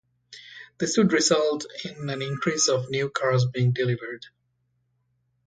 [0.79, 4.25] This would result in an increase of new cars being delivered.